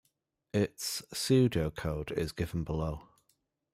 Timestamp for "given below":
2.31-3.07